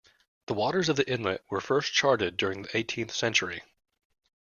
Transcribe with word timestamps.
The 0.47 0.55
waters 0.55 0.89
of 0.89 0.95
the 0.95 1.07
inlet 1.07 1.43
were 1.51 1.61
first 1.61 1.93
charted 1.93 2.35
during 2.35 2.63
the 2.63 2.75
eighteenth 2.75 3.13
century. 3.13 3.61